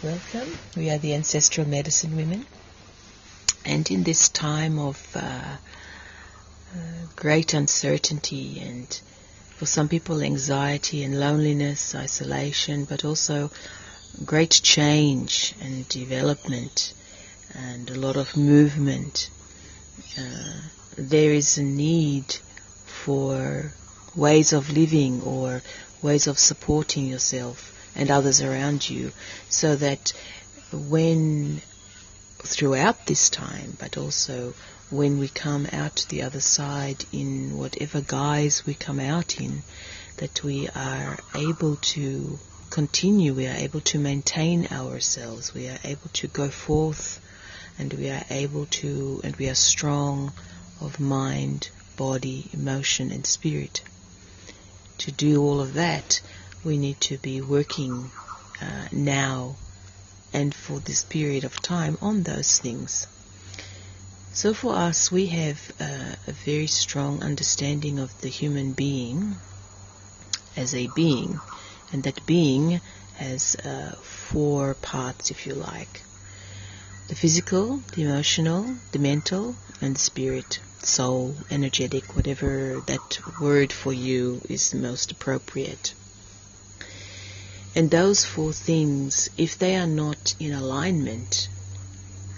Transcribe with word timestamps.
Welcome. 0.00 0.56
We 0.76 0.90
are 0.90 0.98
the 0.98 1.14
Ancestral 1.14 1.66
Medicine 1.66 2.14
Women. 2.14 2.46
And 3.64 3.90
in 3.90 4.04
this 4.04 4.28
time 4.28 4.78
of 4.78 4.96
uh, 5.16 5.18
uh, 5.18 5.56
great 7.16 7.52
uncertainty 7.52 8.60
and 8.60 8.86
for 9.56 9.66
some 9.66 9.88
people 9.88 10.22
anxiety 10.22 11.02
and 11.02 11.18
loneliness, 11.18 11.96
isolation, 11.96 12.84
but 12.84 13.04
also 13.04 13.50
great 14.24 14.60
change 14.62 15.56
and 15.60 15.88
development 15.88 16.94
and 17.56 17.90
a 17.90 17.98
lot 17.98 18.16
of 18.16 18.36
movement, 18.36 19.28
uh, 20.16 20.60
there 20.96 21.32
is 21.32 21.58
a 21.58 21.64
need 21.64 22.36
for 22.86 23.72
ways 24.14 24.52
of 24.52 24.70
living 24.70 25.22
or 25.22 25.60
ways 26.02 26.28
of 26.28 26.38
supporting 26.38 27.08
yourself 27.08 27.74
and 27.98 28.10
others 28.10 28.40
around 28.40 28.88
you 28.88 29.12
so 29.48 29.76
that 29.76 30.12
when 30.72 31.60
throughout 32.38 33.06
this 33.06 33.28
time, 33.28 33.76
but 33.78 33.98
also 33.98 34.54
when 34.90 35.18
we 35.18 35.28
come 35.28 35.66
out 35.72 35.96
to 35.96 36.08
the 36.08 36.22
other 36.22 36.40
side 36.40 37.04
in 37.12 37.58
whatever 37.58 38.00
guise 38.00 38.64
we 38.64 38.74
come 38.74 39.00
out 39.00 39.40
in, 39.40 39.62
that 40.16 40.42
we 40.42 40.68
are 40.74 41.18
able 41.34 41.76
to 41.76 42.38
continue, 42.70 43.34
we 43.34 43.46
are 43.46 43.56
able 43.56 43.80
to 43.80 43.98
maintain 43.98 44.66
ourselves, 44.70 45.52
we 45.52 45.68
are 45.68 45.78
able 45.84 46.08
to 46.12 46.26
go 46.28 46.48
forth, 46.48 47.20
and 47.78 47.92
we 47.94 48.08
are 48.08 48.24
able 48.30 48.66
to, 48.66 49.20
and 49.24 49.36
we 49.36 49.48
are 49.48 49.54
strong 49.54 50.32
of 50.80 50.98
mind, 51.00 51.68
body, 51.96 52.48
emotion, 52.52 53.10
and 53.10 53.26
spirit. 53.26 53.82
To 54.98 55.12
do 55.12 55.42
all 55.42 55.60
of 55.60 55.74
that, 55.74 56.20
we 56.64 56.76
need 56.76 57.00
to 57.00 57.18
be 57.18 57.40
working 57.40 58.10
uh, 58.60 58.88
now 58.92 59.56
and 60.32 60.54
for 60.54 60.78
this 60.80 61.04
period 61.04 61.44
of 61.44 61.60
time 61.62 61.96
on 62.00 62.22
those 62.22 62.58
things. 62.58 63.06
So 64.32 64.54
for 64.54 64.74
us, 64.74 65.10
we 65.10 65.26
have 65.26 65.72
uh, 65.80 66.14
a 66.26 66.32
very 66.32 66.66
strong 66.66 67.22
understanding 67.22 67.98
of 67.98 68.20
the 68.20 68.28
human 68.28 68.72
being 68.72 69.34
as 70.56 70.74
a 70.74 70.86
being, 70.88 71.40
and 71.92 72.02
that 72.04 72.24
being 72.26 72.80
has 73.16 73.56
uh, 73.56 73.92
four 74.30 74.74
parts, 74.74 75.30
if 75.30 75.46
you 75.46 75.54
like 75.54 76.02
the 77.08 77.14
physical, 77.14 77.80
the 77.94 78.02
emotional, 78.02 78.76
the 78.92 78.98
mental, 78.98 79.56
and 79.80 79.96
the 79.96 80.00
spirit, 80.00 80.60
soul, 80.82 81.34
energetic, 81.50 82.14
whatever 82.14 82.82
that 82.84 83.18
word 83.40 83.72
for 83.72 83.94
you 83.94 84.42
is 84.50 84.70
the 84.70 84.76
most 84.76 85.10
appropriate. 85.10 85.94
And 87.74 87.90
those 87.90 88.24
four 88.24 88.52
things, 88.52 89.28
if 89.36 89.58
they 89.58 89.76
are 89.76 89.86
not 89.86 90.34
in 90.40 90.52
alignment, 90.52 91.48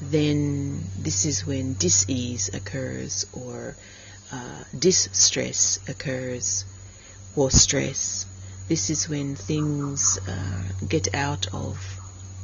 then 0.03 0.85
this 0.99 1.25
is 1.25 1.47
when 1.47 1.75
dis-ease 1.75 2.53
occurs 2.55 3.27
or 3.33 3.77
uh, 4.33 4.65
distress 4.79 5.79
occurs 5.89 6.65
or 7.37 7.51
stress. 7.51 8.27
This 8.69 8.91
is 8.91 9.09
when 9.09 9.35
things 9.37 10.19
uh, 10.29 10.63
get 10.89 11.15
out 11.15 11.47
of 11.53 11.79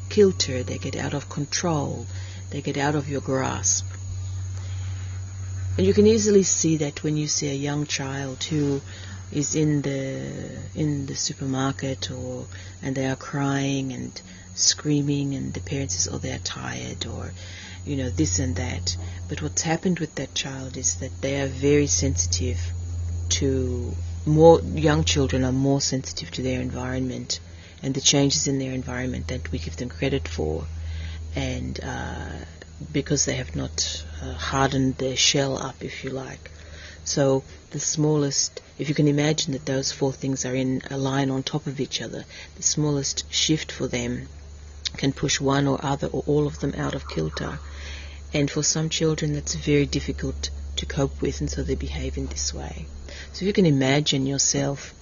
kilter, 0.09 0.63
they 0.63 0.79
get 0.79 0.97
out 0.97 1.15
of 1.15 1.29
control, 1.29 2.07
they 2.51 2.61
get 2.61 2.77
out 2.77 2.95
of 2.95 3.09
your 3.09 3.21
grasp. 3.21 3.87
And 5.77 5.87
you 5.87 5.93
can 5.93 6.07
easily 6.07 6.43
see 6.43 6.79
that 6.79 7.03
when 7.03 7.17
you 7.17 7.27
see 7.27 7.49
a 7.49 7.55
young 7.55 7.87
child 7.87 8.43
who 8.45 8.81
is 9.33 9.55
in 9.55 9.83
the 9.83 10.59
in 10.75 11.07
the 11.07 11.15
supermarket 11.15 12.11
or 12.11 12.47
and 12.83 12.95
they 12.95 13.07
are 13.07 13.17
crying 13.17 13.93
and 13.93 14.21
screaming 14.55 15.35
and 15.35 15.53
the 15.53 15.61
parents 15.61 15.95
says 15.95 16.09
oh 16.13 16.19
they're 16.19 16.39
tired 16.39 17.07
or 17.07 17.31
you 17.85 17.97
know 17.97 18.11
this 18.11 18.39
and 18.39 18.57
that. 18.57 18.97
But 19.29 19.43
what's 19.43 19.63
happened 19.63 20.01
with 20.01 20.15
that 20.17 20.35
child 20.35 20.77
is 20.77 20.97
that 20.97 21.21
they 21.21 21.41
are 21.41 21.47
very 21.47 21.87
sensitive 21.87 22.59
to 23.31 23.95
more 24.25 24.61
young 24.61 25.05
children 25.05 25.45
are 25.45 25.53
more 25.53 25.81
sensitive 25.81 26.31
to 26.33 26.43
their 26.43 26.61
environment 26.61 27.39
and 27.83 27.95
the 27.95 28.01
changes 28.01 28.49
in 28.49 28.59
their 28.59 28.73
environment 28.73 29.29
that 29.29 29.53
we 29.53 29.59
give 29.59 29.77
them 29.77 29.89
credit 29.89 30.27
for. 30.27 30.65
And 31.37 31.79
uh, 31.83 32.31
because 32.93 33.25
they 33.25 33.37
have 33.37 33.55
not 33.55 34.05
uh, 34.21 34.33
hardened 34.35 34.97
their 34.97 35.17
shell 35.17 35.57
up 35.59 35.77
if 35.81 36.03
you 36.03 36.11
like 36.11 36.51
so 37.07 37.45
the 37.71 37.79
smallest, 37.79 38.61
if 38.79 38.89
you 38.89 38.95
can 38.95 39.07
imagine 39.07 39.53
that 39.53 39.65
those 39.65 39.93
four 39.93 40.13
things 40.13 40.45
are 40.45 40.55
in 40.55 40.83
a 40.91 40.99
line 40.99 41.31
on 41.31 41.45
top 41.45 41.69
of 41.69 41.79
each 41.81 42.03
other, 42.03 42.25
the 42.57 42.63
smallest 42.63 43.25
shift 43.33 43.71
for 43.71 43.87
them 43.87 44.29
can 44.97 45.13
push 45.13 45.41
one 45.41 45.69
or 45.69 45.79
other 45.85 46.09
or 46.09 46.25
all 46.27 46.49
of 46.49 46.59
them 46.59 46.75
out 46.77 46.97
of 46.97 47.09
kilter. 47.09 47.61
And 48.35 48.51
for 48.51 48.65
some 48.65 48.89
children, 48.89 49.35
that's 49.35 49.55
very 49.55 49.87
difficult 49.87 50.51
to 50.77 50.87
cope 50.87 51.23
with, 51.23 51.41
and 51.41 51.49
so 51.49 51.63
they 51.63 51.77
behave 51.77 52.19
in 52.19 52.27
this 52.27 52.53
way. 52.53 52.87
So 53.33 53.43
if 53.43 53.47
you 53.47 53.53
can 53.53 53.67
imagine 53.67 54.27
yourself, 54.27 54.93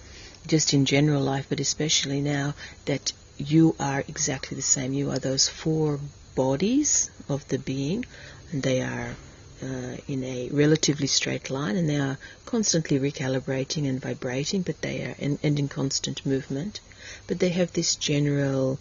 just 0.47 0.75
in 0.75 0.85
general 0.85 1.23
life, 1.23 1.47
but 1.49 1.59
especially 1.59 2.21
now, 2.21 2.55
that 2.85 3.13
you 3.39 3.75
are 3.81 4.05
exactly 4.07 4.57
the 4.57 4.63
same. 4.63 4.93
You 4.93 5.11
are 5.11 5.19
those 5.19 5.49
four 5.49 6.01
bodies 6.35 7.11
of 7.31 7.49
the 7.49 7.59
being, 7.59 8.05
and 8.53 8.63
they 8.63 8.83
are 8.83 9.17
uh, 9.63 9.97
in 10.09 10.25
a 10.25 10.49
relatively 10.51 11.07
straight 11.07 11.49
line 11.49 11.77
and 11.77 11.89
they 11.89 11.99
are 11.99 12.19
constantly 12.45 12.99
recalibrating 12.99 13.89
and 13.89 14.01
vibrating, 14.01 14.63
but 14.63 14.81
they 14.83 15.05
are 15.05 15.15
in, 15.19 15.39
and 15.43 15.59
in 15.59 15.69
constant 15.69 16.25
movement. 16.27 16.81
But 17.27 17.39
they 17.39 17.51
have 17.51 17.73
this 17.73 17.97
general 17.97 18.79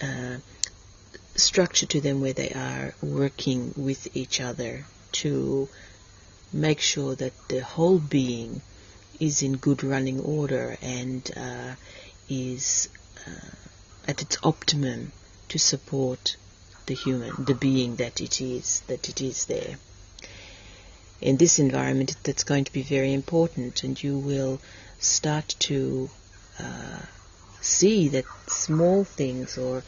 uh, 0.00 0.36
structure 1.34 1.86
to 1.86 2.00
them 2.00 2.20
where 2.20 2.32
they 2.32 2.50
are 2.50 2.94
working 3.02 3.74
with 3.76 4.16
each 4.16 4.40
other 4.40 4.84
to 5.12 5.68
make 6.52 6.80
sure 6.80 7.14
that 7.16 7.32
the 7.48 7.60
whole 7.60 7.98
being 7.98 8.62
is 9.18 9.42
in 9.42 9.56
good 9.56 9.82
running 9.82 10.20
order 10.20 10.76
and 10.82 11.30
uh, 11.36 11.74
is 12.28 12.88
uh, 13.26 13.54
at 14.06 14.22
its 14.22 14.36
optimum 14.42 15.12
to 15.48 15.58
support 15.58 16.36
the 16.86 16.94
human, 16.94 17.44
the 17.44 17.54
being 17.54 17.96
that 17.96 18.20
it 18.20 18.40
is, 18.40 18.80
that 18.86 19.08
it 19.08 19.20
is 19.20 19.46
there 19.46 19.76
in 21.22 21.36
this 21.36 21.58
environment 21.58 22.16
that's 22.24 22.44
going 22.44 22.64
to 22.64 22.72
be 22.72 22.82
very 22.82 23.12
important, 23.12 23.84
and 23.84 24.02
you 24.02 24.18
will 24.18 24.60
start 24.98 25.54
to 25.60 26.10
uh, 26.58 27.02
see 27.60 28.08
that 28.08 28.24
small 28.48 29.04
things 29.04 29.56
or 29.56 29.82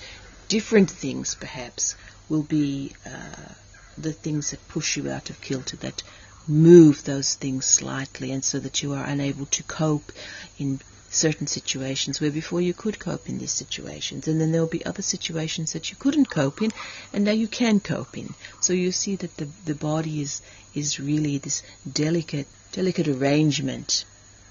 different 0.49 0.91
things 0.91 1.34
perhaps 1.34 1.97
will 2.28 2.43
be 2.43 2.94
uh, 3.05 3.53
the 3.99 4.12
things 4.12 4.50
that 4.53 4.69
push 4.69 4.97
you 4.97 5.11
out 5.11 5.28
of 5.31 5.41
kilter, 5.41 5.77
that 5.77 6.03
move 6.47 7.05
those 7.05 7.34
things 7.34 7.65
slightly, 7.65 8.31
and 8.31 8.44
so 8.44 8.59
that 8.59 8.83
you 8.83 8.93
are 8.93 9.05
unable 9.05 9.47
to 9.47 9.62
cope 9.65 10.12
in 10.59 10.81
certain 11.15 11.47
situations 11.47 12.21
where 12.21 12.31
before 12.31 12.61
you 12.61 12.75
could 12.75 12.99
cope 12.99 13.29
in 13.29 13.39
these 13.39 13.53
situations, 13.53 14.27
and 14.27 14.41
then 14.41 14.53
there 14.53 14.61
will 14.61 14.69
be 14.69 14.85
other 14.85 15.03
situations 15.03 15.73
that 15.73 15.91
you 15.91 15.97
couldn't 15.97 16.29
cope 16.29 16.61
in, 16.61 16.73
and 17.13 17.25
now 17.25 17.33
you 17.33 17.47
can 17.47 17.81
cope 17.81 18.19
in. 18.19 18.35
So 18.61 18.73
you 18.73 18.93
see 18.93 19.17
that 19.17 19.37
the 19.37 19.49
the 19.65 19.75
body 19.75 20.21
is 20.21 20.43
is 20.75 20.99
really 20.99 21.39
this 21.39 21.63
delicate 21.91 22.49
delicate 22.73 23.09
arrangement 23.09 24.05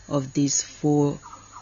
of 0.08 0.34
these 0.34 0.62
four 0.62 1.20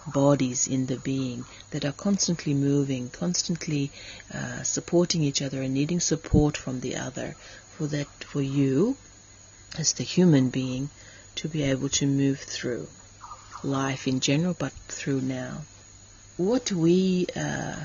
bodies 0.07 0.67
in 0.67 0.85
the 0.85 0.97
being 0.97 1.45
that 1.71 1.85
are 1.85 1.91
constantly 1.91 2.53
moving, 2.53 3.09
constantly 3.09 3.91
uh, 4.33 4.63
supporting 4.63 5.23
each 5.23 5.41
other 5.41 5.61
and 5.61 5.73
needing 5.73 5.99
support 5.99 6.57
from 6.57 6.79
the 6.81 6.95
other 6.95 7.35
for 7.77 7.87
that 7.87 8.07
for 8.23 8.41
you 8.41 8.97
as 9.77 9.93
the 9.93 10.03
human 10.03 10.49
being 10.49 10.89
to 11.35 11.47
be 11.47 11.63
able 11.63 11.89
to 11.89 12.05
move 12.05 12.39
through 12.39 12.87
life 13.63 14.07
in 14.07 14.19
general, 14.19 14.55
but 14.57 14.73
through 14.87 15.21
now. 15.21 15.61
What 16.37 16.71
we 16.71 17.27
uh, 17.35 17.75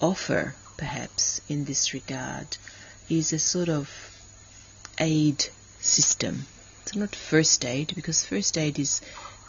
offer, 0.00 0.54
perhaps, 0.76 1.40
in 1.48 1.64
this 1.64 1.94
regard, 1.94 2.56
is 3.08 3.32
a 3.32 3.38
sort 3.38 3.68
of 3.68 3.88
aid 4.98 5.46
system. 5.80 6.46
It's 6.82 6.96
not 6.96 7.14
first 7.14 7.64
aid, 7.64 7.92
because 7.94 8.24
first 8.24 8.58
aid 8.58 8.78
is 8.78 9.00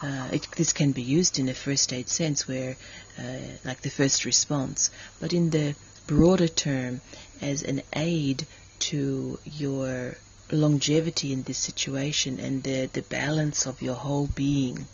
uh, 0.02 0.30
it, 0.32 0.48
this 0.56 0.74
can 0.74 0.92
be 0.92 1.02
used 1.02 1.40
in 1.40 1.50
a 1.50 1.54
first 1.54 1.94
aid 1.94 2.10
sense, 2.10 2.48
where 2.48 2.76
uh, 3.18 3.38
like 3.64 3.82
the 3.82 3.90
first 3.90 4.26
response, 4.26 4.90
but 5.20 5.34
in 5.34 5.50
the 5.50 5.76
broader 6.08 6.48
term, 6.48 7.02
as 7.42 7.64
an 7.64 7.82
aid 7.94 8.46
to 8.80 9.40
your 9.46 10.16
longevity 10.52 11.34
in 11.34 11.44
this 11.44 11.58
situation 11.58 12.40
and 12.40 12.62
the, 12.64 12.86
the 12.94 13.02
balance 13.02 13.66
of 13.66 13.82
your 13.82 13.96
whole 13.96 14.28
being 14.28 14.86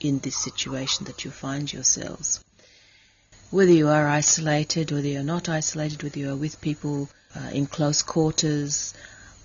in 0.00 0.18
this 0.20 0.36
situation 0.36 1.06
that 1.06 1.24
you 1.24 1.30
find 1.30 1.72
yourselves. 1.72 2.42
Whether 3.50 3.72
you 3.72 3.88
are 3.88 4.06
isolated, 4.06 4.92
whether 4.92 5.08
you're 5.08 5.22
not 5.22 5.48
isolated, 5.48 6.02
whether 6.02 6.18
you 6.18 6.30
are 6.32 6.36
with 6.36 6.60
people 6.60 7.08
uh, 7.34 7.50
in 7.52 7.66
close 7.66 8.02
quarters, 8.02 8.94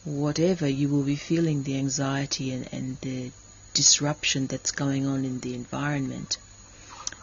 whatever, 0.03 0.67
you 0.67 0.89
will 0.89 1.03
be 1.03 1.15
feeling 1.15 1.63
the 1.63 1.77
anxiety 1.77 2.51
and, 2.51 2.67
and 2.73 2.97
the 2.99 3.31
disruption 3.73 4.47
that's 4.47 4.71
going 4.71 5.05
on 5.05 5.25
in 5.25 5.39
the 5.39 5.55
environment. 5.55 6.37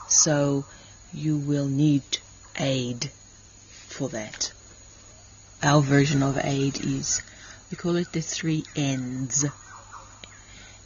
So 0.08 0.64
you 1.12 1.36
will 1.36 1.66
need 1.66 2.02
aid 2.58 3.10
for 3.88 4.08
that. 4.08 4.52
Our 5.62 5.82
version 5.82 6.22
of 6.22 6.38
aid 6.42 6.80
is, 6.80 7.22
we 7.70 7.76
call 7.76 7.96
it 7.96 8.12
the 8.12 8.22
three 8.22 8.64
N's. 8.74 9.44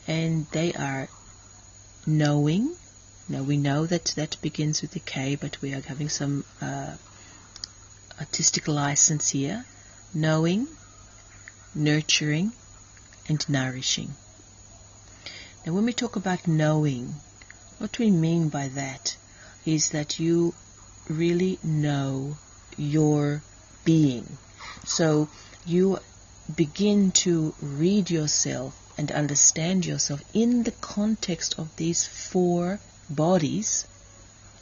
And 0.08 0.46
they 0.50 0.72
are 0.72 1.08
knowing. 2.06 2.74
Now 3.28 3.42
we 3.42 3.56
know 3.56 3.86
that 3.86 4.12
that 4.16 4.36
begins 4.42 4.82
with 4.82 4.92
the 4.92 5.00
K, 5.00 5.36
but 5.36 5.60
we 5.62 5.72
are 5.74 5.80
having 5.80 6.08
some 6.08 6.44
uh, 6.60 6.96
artistic 8.18 8.68
license 8.68 9.30
here. 9.30 9.64
Knowing, 10.12 10.68
nurturing, 11.74 12.52
and 13.28 13.48
nourishing. 13.48 14.10
Now, 15.66 15.72
when 15.72 15.86
we 15.86 15.92
talk 15.92 16.14
about 16.14 16.46
knowing, 16.46 17.14
what 17.78 17.98
we 17.98 18.10
mean 18.10 18.48
by 18.48 18.68
that 18.68 19.16
is 19.64 19.90
that 19.90 20.20
you 20.20 20.54
really 21.08 21.58
know 21.62 22.36
your 22.76 23.42
being. 23.84 24.36
So 24.84 25.28
you 25.64 25.98
begin 26.54 27.12
to 27.12 27.54
read 27.62 28.10
yourself 28.10 28.83
and 28.96 29.10
understand 29.12 29.84
yourself 29.84 30.22
in 30.32 30.62
the 30.62 30.72
context 30.72 31.58
of 31.58 31.74
these 31.76 32.06
four 32.06 32.80
bodies 33.10 33.86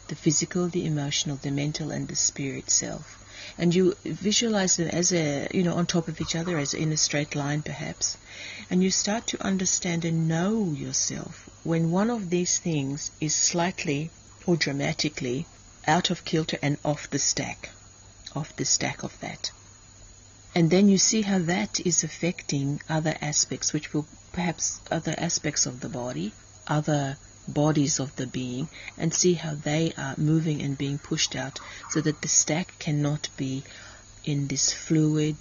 the 0.08 0.14
physical, 0.16 0.68
the 0.68 0.84
emotional, 0.84 1.36
the 1.36 1.50
mental, 1.50 1.90
and 1.90 2.08
the 2.08 2.16
spirit 2.16 2.70
self 2.70 3.22
and 3.58 3.74
you 3.74 3.96
visualize 4.04 4.76
them 4.76 4.88
as 4.88 5.12
a, 5.12 5.48
you 5.52 5.62
know, 5.62 5.74
on 5.74 5.84
top 5.84 6.06
of 6.06 6.20
each 6.20 6.36
other, 6.36 6.58
as 6.58 6.74
in 6.74 6.92
a 6.92 6.96
straight 6.96 7.34
line 7.34 7.60
perhaps, 7.60 8.16
and 8.70 8.82
you 8.82 8.90
start 8.90 9.26
to 9.26 9.42
understand 9.44 10.04
and 10.04 10.28
know 10.28 10.72
yourself 10.72 11.50
when 11.64 11.90
one 11.90 12.08
of 12.08 12.30
these 12.30 12.58
things 12.58 13.10
is 13.20 13.34
slightly 13.34 14.10
or 14.46 14.56
dramatically 14.56 15.46
out 15.86 16.10
of 16.10 16.24
kilter 16.24 16.58
and 16.62 16.78
off 16.84 17.10
the 17.10 17.18
stack, 17.18 17.70
off 18.34 18.54
the 18.56 18.64
stack 18.64 19.02
of 19.02 19.18
that. 19.20 19.50
And 20.54 20.70
then 20.70 20.88
you 20.88 20.98
see 20.98 21.22
how 21.22 21.38
that 21.38 21.80
is 21.80 22.04
affecting 22.04 22.82
other 22.88 23.16
aspects, 23.20 23.72
which 23.72 23.94
will 23.94 24.06
perhaps 24.32 24.80
other 24.90 25.14
aspects 25.16 25.64
of 25.64 25.80
the 25.80 25.88
body, 25.88 26.32
other 26.66 27.16
bodies 27.48 27.98
of 27.98 28.14
the 28.16 28.26
being 28.26 28.68
and 28.96 29.12
see 29.12 29.34
how 29.34 29.54
they 29.54 29.92
are 29.98 30.14
moving 30.16 30.62
and 30.62 30.78
being 30.78 30.98
pushed 30.98 31.34
out 31.34 31.58
so 31.90 32.00
that 32.00 32.20
the 32.22 32.28
stack 32.28 32.78
cannot 32.78 33.28
be 33.36 33.64
in 34.24 34.46
this 34.46 34.72
fluid, 34.72 35.36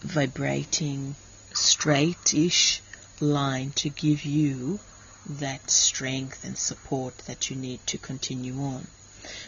vibrating, 0.00 1.14
straight-ish 1.52 2.80
line 3.20 3.70
to 3.72 3.90
give 3.90 4.24
you 4.24 4.80
that 5.28 5.70
strength 5.70 6.44
and 6.44 6.56
support 6.56 7.16
that 7.26 7.50
you 7.50 7.56
need 7.56 7.86
to 7.86 7.98
continue 7.98 8.60
on. 8.62 8.86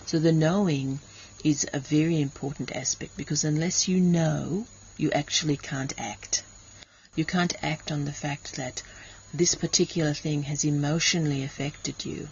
So 0.06 0.18
the 0.18 0.32
knowing 0.32 1.00
is 1.42 1.66
a 1.72 1.80
very 1.80 2.20
important 2.20 2.74
aspect 2.74 3.16
because 3.16 3.44
unless 3.44 3.88
you 3.88 3.98
know, 4.00 4.66
you 4.96 5.10
actually 5.12 5.56
can't 5.56 5.92
act. 5.98 6.42
You 7.16 7.24
can't 7.24 7.54
act 7.62 7.92
on 7.92 8.04
the 8.04 8.12
fact 8.12 8.56
that 8.56 8.82
this 9.32 9.54
particular 9.54 10.14
thing 10.14 10.44
has 10.44 10.64
emotionally 10.64 11.42
affected 11.42 12.04
you. 12.04 12.28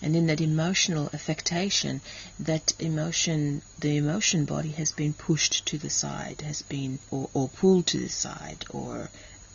And 0.00 0.16
in 0.16 0.26
that 0.26 0.40
emotional 0.40 1.10
affectation, 1.12 2.00
that 2.38 2.72
emotion, 2.78 3.62
the 3.78 3.96
emotion 3.96 4.44
body 4.44 4.72
has 4.72 4.92
been 4.92 5.12
pushed 5.12 5.66
to 5.66 5.78
the 5.78 5.90
side, 5.90 6.40
has 6.42 6.62
been, 6.62 6.98
or, 7.10 7.28
or 7.34 7.48
pulled 7.48 7.86
to 7.88 7.98
the 7.98 8.08
side, 8.08 8.64
or 8.70 9.10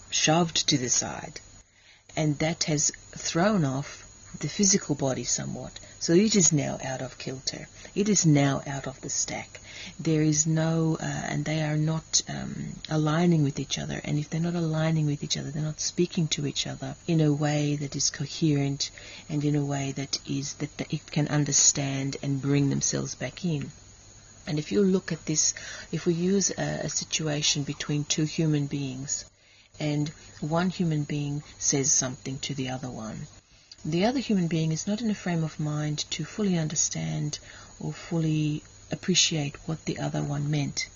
shoved 0.10 0.68
to 0.70 0.78
the 0.78 0.90
side. 0.90 1.40
And 2.16 2.40
that 2.40 2.66
has 2.66 2.92
thrown 3.16 3.66
off 3.66 4.07
the 4.40 4.50
physical 4.50 4.94
body 4.94 5.24
somewhat. 5.24 5.80
So 6.00 6.14
it 6.14 6.36
is 6.36 6.54
now 6.54 6.78
out 6.84 7.02
of 7.02 7.18
kilter. 7.18 7.68
It 7.96 8.08
is 8.08 8.26
now 8.26 8.62
out 8.68 8.86
of 8.86 9.02
the 9.02 9.10
stack. 9.10 9.60
There 10.00 10.22
is 10.22 10.46
no, 10.46 10.98
uh, 11.00 11.06
and 11.06 11.44
they 11.44 11.62
are 11.64 11.78
not 11.78 12.22
um, 12.30 12.76
aligning 12.90 13.44
with 13.44 13.60
each 13.60 13.80
other. 13.80 14.00
And 14.04 14.20
if 14.20 14.30
they're 14.30 14.40
not 14.40 14.54
aligning 14.54 15.08
with 15.08 15.24
each 15.24 15.38
other, 15.38 15.50
they're 15.50 15.64
not 15.64 15.80
speaking 15.80 16.28
to 16.30 16.46
each 16.46 16.68
other 16.68 16.96
in 17.08 17.20
a 17.22 17.34
way 17.34 17.76
that 17.78 17.96
is 17.96 18.10
coherent 18.10 18.92
and 19.30 19.44
in 19.44 19.56
a 19.56 19.66
way 19.66 19.92
that 19.94 20.20
is 20.28 20.54
that, 20.56 20.78
that 20.78 20.94
it 20.94 21.10
can 21.10 21.28
understand 21.30 22.18
and 22.22 22.42
bring 22.42 22.70
themselves 22.70 23.16
back 23.16 23.44
in. 23.44 23.72
And 24.46 24.60
if 24.60 24.72
you 24.72 24.84
look 24.84 25.12
at 25.12 25.26
this, 25.26 25.54
if 25.92 26.06
we 26.06 26.14
use 26.14 26.52
a, 26.52 26.86
a 26.86 26.90
situation 26.90 27.64
between 27.64 28.04
two 28.04 28.26
human 28.26 28.68
beings, 28.68 29.26
and 29.80 30.10
one 30.42 30.70
human 30.70 31.04
being 31.04 31.44
says 31.58 31.92
something 31.92 32.40
to 32.40 32.54
the 32.56 32.70
other 32.70 32.90
one, 32.90 33.28
the 33.86 34.06
other 34.06 34.20
human 34.20 34.48
being 34.48 34.72
is 34.72 34.88
not 34.88 35.02
in 35.02 35.10
a 35.10 35.16
frame 35.16 35.44
of 35.44 35.60
mind 35.60 36.00
to 36.10 36.26
fully 36.26 36.58
understand 36.58 37.40
or 37.80 37.94
fully 37.94 38.64
appreciate 38.92 39.56
what 39.68 39.86
the 39.86 40.00
other 40.00 40.24
one 40.24 40.50
meant. 40.50 40.88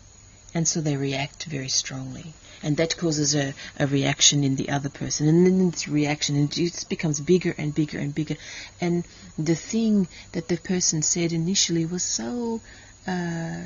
And 0.53 0.67
so 0.67 0.81
they 0.81 0.97
react 0.97 1.45
very 1.45 1.69
strongly. 1.69 2.33
And 2.63 2.77
that 2.77 2.97
causes 2.97 3.35
a, 3.35 3.53
a 3.79 3.87
reaction 3.87 4.43
in 4.43 4.55
the 4.55 4.69
other 4.69 4.89
person. 4.89 5.27
And 5.27 5.45
then 5.45 5.71
this 5.71 5.87
reaction 5.87 6.35
and 6.35 6.51
it 6.51 6.71
just 6.71 6.89
becomes 6.89 7.21
bigger 7.21 7.55
and 7.57 7.73
bigger 7.73 7.99
and 7.99 8.13
bigger. 8.13 8.35
And 8.81 9.05
the 9.37 9.55
thing 9.55 10.07
that 10.33 10.47
the 10.47 10.57
person 10.57 11.01
said 11.01 11.31
initially 11.31 11.85
was 11.85 12.03
so 12.03 12.61
uh, 13.07 13.61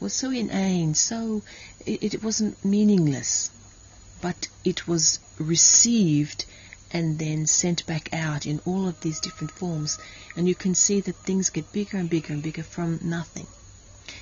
was 0.00 0.12
so 0.12 0.30
inane, 0.30 0.94
so 0.94 1.42
it, 1.84 2.14
it 2.14 2.22
wasn't 2.22 2.64
meaningless, 2.64 3.50
but 4.20 4.48
it 4.64 4.86
was 4.86 5.18
received 5.38 6.44
and 6.92 7.18
then 7.18 7.46
sent 7.46 7.86
back 7.86 8.12
out 8.12 8.46
in 8.46 8.60
all 8.64 8.88
of 8.88 9.00
these 9.00 9.20
different 9.20 9.50
forms. 9.50 9.98
And 10.36 10.48
you 10.48 10.54
can 10.54 10.74
see 10.74 11.00
that 11.00 11.16
things 11.16 11.50
get 11.50 11.72
bigger 11.72 11.98
and 11.98 12.08
bigger 12.08 12.32
and 12.32 12.42
bigger 12.42 12.62
from 12.62 13.00
nothing. 13.02 13.46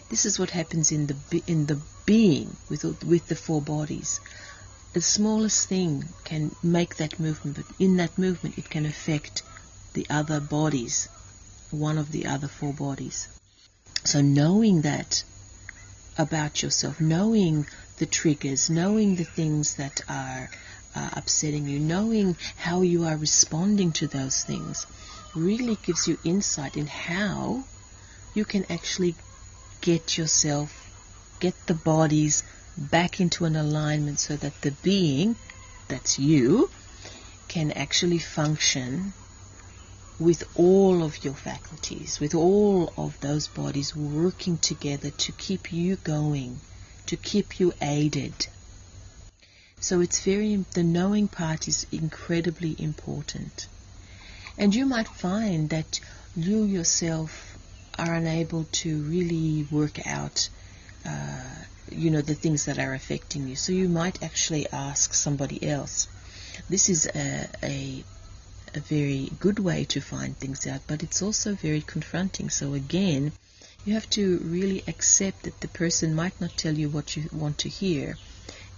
This 0.09 0.25
is 0.25 0.39
what 0.39 0.51
happens 0.51 0.93
in 0.93 1.07
the 1.07 1.43
in 1.47 1.67
the 1.67 1.81
being 2.07 2.57
with 2.71 2.85
with 3.05 3.29
the 3.29 3.37
four 3.37 3.61
bodies. 3.61 4.21
The 4.93 5.01
smallest 5.01 5.69
thing 5.69 6.05
can 6.25 6.55
make 6.63 6.97
that 6.97 7.19
movement, 7.19 7.57
but 7.57 7.67
in 7.79 7.97
that 7.97 8.17
movement 8.17 8.59
it 8.59 8.71
can 8.71 8.87
affect 8.87 9.43
the 9.93 10.07
other 10.09 10.41
bodies, 10.41 11.09
one 11.71 11.99
of 11.99 12.13
the 12.13 12.27
other 12.27 12.49
four 12.49 12.73
bodies. 12.73 13.29
So 14.05 14.21
knowing 14.21 14.83
that 14.83 15.25
about 16.17 16.63
yourself, 16.63 17.01
knowing 17.01 17.67
the 17.99 18.07
triggers, 18.07 18.71
knowing 18.71 19.17
the 19.17 19.25
things 19.25 19.77
that 19.77 20.03
are 20.09 20.51
uh, 20.95 21.11
upsetting 21.15 21.67
you, 21.67 21.79
knowing 21.79 22.37
how 22.57 22.83
you 22.83 23.05
are 23.05 23.17
responding 23.17 23.93
to 23.93 24.07
those 24.07 24.43
things 24.45 24.87
really 25.35 25.77
gives 25.77 26.07
you 26.07 26.17
insight 26.25 26.77
in 26.77 26.87
how 26.87 27.65
you 28.35 28.45
can 28.45 28.65
actually 28.71 29.15
get 29.81 30.17
yourself, 30.17 30.73
get 31.41 31.55
the 31.67 31.75
bodies 31.75 32.43
back 32.77 33.21
into 33.21 33.45
an 33.45 33.57
alignment 33.57 34.19
so 34.19 34.37
that 34.37 34.61
the 34.63 34.71
being, 34.83 35.37
that's 35.89 36.19
you, 36.19 36.71
can 37.49 37.71
actually 37.73 38.19
function 38.19 39.13
with 40.19 40.45
all 40.57 41.03
of 41.03 41.25
your 41.25 41.35
faculties, 41.35 42.21
with 42.21 42.35
all 42.35 42.93
of 42.97 43.19
those 43.21 43.49
bodies 43.49 43.95
working 43.97 44.57
together 44.59 45.11
to 45.11 45.33
keep 45.33 45.73
you 45.73 45.97
going, 45.97 46.59
to 47.07 47.17
keep 47.17 47.59
you 47.59 47.73
aided 47.83 48.47
so 49.85 50.01
it's 50.01 50.21
very, 50.21 50.57
the 50.73 50.83
knowing 50.83 51.29
part 51.29 51.69
is 51.69 51.87
incredibly 51.93 52.75
important. 52.79 53.67
And 54.57 54.75
you 54.75 54.87
might 54.87 55.09
find 55.09 55.69
that 55.69 56.01
you 56.35 56.65
yourself 56.65 57.59
are 57.99 58.15
unable 58.15 58.65
to 58.81 59.03
really 59.03 59.69
work 59.71 60.07
out, 60.07 60.49
uh, 61.05 61.65
you 61.93 62.11
know, 62.11 62.23
the 62.23 62.35
things 62.35 62.65
that 62.65 62.79
are 62.79 62.95
affecting 62.95 63.47
you. 63.47 63.57
So 63.57 63.73
you 63.75 63.91
might 63.91 64.23
actually 64.23 64.67
ask 64.71 65.13
somebody 65.13 65.63
else. 65.69 66.09
This 66.71 66.89
is 66.89 67.05
a, 67.05 67.47
a, 67.63 68.05
a 68.75 68.81
very 68.81 69.33
good 69.39 69.59
way 69.59 69.85
to 69.85 70.01
find 70.01 70.35
things 70.35 70.67
out, 70.67 70.81
but 70.87 71.03
it's 71.03 71.21
also 71.21 71.57
very 71.57 71.83
confronting. 71.83 72.49
So 72.49 72.73
again, 72.73 73.33
you 73.85 73.93
have 73.93 74.09
to 74.11 74.39
really 74.39 74.83
accept 74.89 75.43
that 75.43 75.61
the 75.61 75.69
person 75.69 76.15
might 76.15 76.41
not 76.41 76.57
tell 76.57 76.73
you 76.73 76.89
what 76.89 77.19
you 77.19 77.29
want 77.35 77.59
to 77.59 77.69
hear 77.69 78.17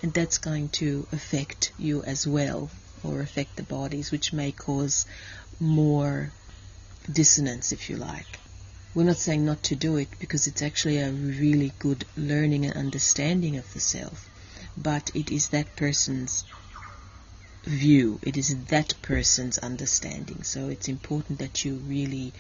and 0.03 0.13
that's 0.13 0.39
going 0.39 0.69
to 0.69 1.07
affect 1.13 1.73
you 1.79 2.03
as 2.03 2.27
well 2.27 2.71
or 3.03 3.21
affect 3.21 3.57
the 3.57 3.63
bodies 3.63 4.11
which 4.11 4.33
may 4.33 4.53
cause 4.53 5.07
more 5.61 6.31
dissonance 7.11 7.73
if 7.73 7.89
you 7.89 7.97
like. 7.97 8.39
We're 8.95 9.05
not 9.05 9.19
saying 9.19 9.45
not 9.45 9.63
to 9.65 9.77
do 9.77 9.97
it 9.97 10.09
because 10.19 10.47
it's 10.47 10.63
actually 10.63 10.99
a 10.99 11.11
really 11.11 11.73
good 11.79 12.05
learning 12.17 12.65
and 12.65 12.75
understanding 12.75 13.57
of 13.57 13.73
the 13.75 13.81
self. 13.81 14.29
But 14.77 15.11
it 15.15 15.31
is 15.31 15.49
that 15.49 15.77
person's 15.77 16.45
view. 17.65 18.19
It 18.23 18.37
is 18.37 18.57
that 18.67 18.95
person's 19.03 19.59
understanding. 19.59 20.43
So 20.45 20.69
it's 20.69 20.89
important 20.89 21.39
that 21.41 21.65
you 21.65 21.75
really 21.75 22.33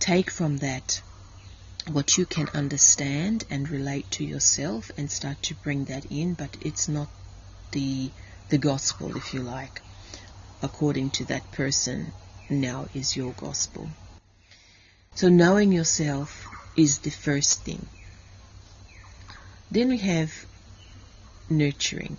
take 0.00 0.30
from 0.30 0.58
that 0.58 1.02
what 1.92 2.16
you 2.16 2.26
can 2.26 2.48
understand 2.54 3.44
and 3.50 3.68
relate 3.68 4.10
to 4.12 4.24
yourself 4.24 4.90
and 4.96 5.10
start 5.10 5.42
to 5.42 5.54
bring 5.54 5.84
that 5.84 6.06
in, 6.06 6.34
but 6.34 6.56
it's 6.62 6.88
not 6.88 7.08
the 7.72 8.10
the 8.48 8.58
gospel, 8.58 9.16
if 9.16 9.32
you 9.32 9.40
like, 9.40 9.80
according 10.62 11.10
to 11.10 11.24
that 11.24 11.50
person 11.52 12.12
now 12.50 12.86
is 12.94 13.16
your 13.16 13.32
gospel. 13.32 13.88
So 15.14 15.28
knowing 15.28 15.72
yourself 15.72 16.46
is 16.76 16.98
the 16.98 17.10
first 17.10 17.62
thing. 17.62 17.86
Then 19.70 19.88
we 19.88 19.98
have 19.98 20.32
nurturing. 21.48 22.16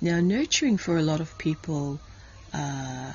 Now, 0.00 0.20
nurturing 0.20 0.78
for 0.78 0.96
a 0.96 1.02
lot 1.02 1.20
of 1.20 1.36
people 1.38 2.00
uh, 2.52 3.12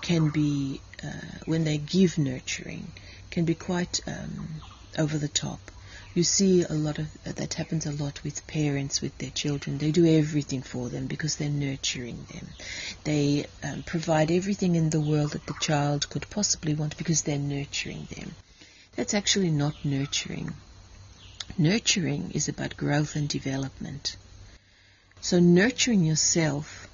can 0.00 0.30
be, 0.30 0.80
uh, 1.04 1.38
when 1.44 1.64
they 1.64 1.78
give 1.78 2.18
nurturing, 2.18 2.92
can 3.30 3.44
be 3.44 3.54
quite 3.54 4.00
um, 4.06 4.48
over 4.98 5.18
the 5.18 5.28
top. 5.28 5.70
You 6.12 6.24
see 6.24 6.64
a 6.64 6.72
lot 6.72 6.98
of 6.98 7.06
uh, 7.24 7.32
that 7.32 7.54
happens 7.54 7.86
a 7.86 7.92
lot 7.92 8.24
with 8.24 8.46
parents 8.48 9.00
with 9.00 9.16
their 9.18 9.30
children. 9.30 9.78
They 9.78 9.92
do 9.92 10.04
everything 10.04 10.62
for 10.62 10.88
them 10.88 11.06
because 11.06 11.36
they're 11.36 11.48
nurturing 11.48 12.26
them. 12.32 12.48
They 13.04 13.46
um, 13.62 13.84
provide 13.84 14.30
everything 14.30 14.74
in 14.74 14.90
the 14.90 15.00
world 15.00 15.32
that 15.32 15.46
the 15.46 15.54
child 15.60 16.10
could 16.10 16.28
possibly 16.28 16.74
want 16.74 16.96
because 16.96 17.22
they're 17.22 17.38
nurturing 17.38 18.08
them. 18.16 18.34
That's 18.96 19.14
actually 19.14 19.50
not 19.50 19.84
nurturing. 19.84 20.54
Nurturing 21.56 22.32
is 22.32 22.48
about 22.48 22.76
growth 22.76 23.14
and 23.14 23.28
development. 23.28 24.16
So 25.20 25.38
nurturing 25.38 26.04
yourself 26.04 26.88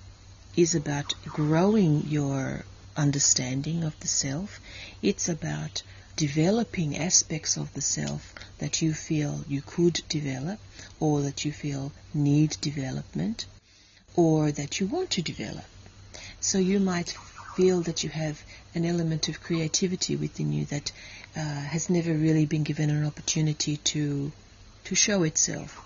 is 0.56 0.74
about 0.74 1.14
growing 1.24 2.06
your 2.08 2.64
understanding 2.96 3.82
of 3.82 3.98
the 4.00 4.08
self. 4.08 4.60
It's 5.02 5.28
about 5.28 5.82
developing 6.16 6.96
aspects 6.96 7.56
of 7.56 7.73
the 7.75 7.80
self 7.80 8.35
that 8.58 8.80
you 8.80 8.92
feel 8.92 9.44
you 9.46 9.62
could 9.62 10.00
develop 10.08 10.58
or 10.99 11.20
that 11.20 11.44
you 11.44 11.52
feel 11.52 11.92
need 12.14 12.56
development 12.61 13.46
or 14.16 14.50
that 14.50 14.80
you 14.80 14.87
want 14.87 15.11
to 15.11 15.23
develop. 15.23 15.64
So 16.40 16.58
you 16.58 16.80
might 16.80 17.14
feel 17.54 17.82
that 17.82 18.02
you 18.02 18.11
have 18.11 18.42
an 18.75 18.85
element 18.85 19.28
of 19.28 19.42
creativity 19.42 20.16
within 20.16 20.52
you 20.52 20.64
that 20.66 20.92
uh, 21.37 21.40
has 21.40 21.90
never 21.90 22.12
really 22.12 22.46
been 22.46 22.62
given 22.62 22.90
an 22.90 23.04
opportunity 23.04 23.76
to 23.78 24.32
to 24.85 24.94
show 24.94 25.23
itself. 25.25 25.82